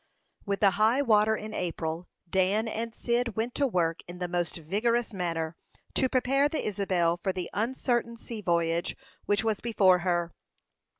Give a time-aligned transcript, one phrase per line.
[0.47, 4.57] With the high water in April, Dan and Cyd went to work, in the most
[4.57, 5.55] vigorous manner,
[5.93, 10.33] to prepare the Isabel for the uncertain sea voyage which was before her.